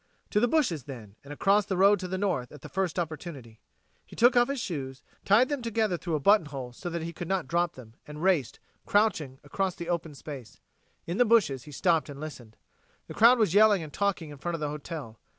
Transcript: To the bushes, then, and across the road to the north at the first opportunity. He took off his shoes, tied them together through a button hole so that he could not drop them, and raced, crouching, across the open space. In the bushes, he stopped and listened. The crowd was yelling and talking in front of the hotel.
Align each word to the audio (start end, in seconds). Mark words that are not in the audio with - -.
To 0.31 0.39
the 0.39 0.47
bushes, 0.47 0.85
then, 0.85 1.15
and 1.23 1.31
across 1.31 1.67
the 1.67 1.77
road 1.77 1.99
to 1.99 2.07
the 2.07 2.17
north 2.17 2.51
at 2.51 2.61
the 2.61 2.69
first 2.69 2.97
opportunity. 2.97 3.59
He 4.03 4.15
took 4.15 4.35
off 4.35 4.47
his 4.47 4.59
shoes, 4.59 5.03
tied 5.25 5.47
them 5.47 5.61
together 5.61 5.95
through 5.95 6.15
a 6.15 6.19
button 6.19 6.47
hole 6.47 6.73
so 6.73 6.89
that 6.89 7.03
he 7.03 7.13
could 7.13 7.27
not 7.27 7.47
drop 7.47 7.75
them, 7.75 7.93
and 8.07 8.23
raced, 8.23 8.59
crouching, 8.87 9.37
across 9.43 9.75
the 9.75 9.89
open 9.89 10.15
space. 10.15 10.59
In 11.05 11.19
the 11.19 11.23
bushes, 11.23 11.65
he 11.65 11.71
stopped 11.71 12.09
and 12.09 12.19
listened. 12.19 12.57
The 13.05 13.13
crowd 13.13 13.37
was 13.37 13.53
yelling 13.53 13.83
and 13.83 13.93
talking 13.93 14.31
in 14.31 14.39
front 14.39 14.55
of 14.55 14.59
the 14.59 14.69
hotel. 14.69 15.19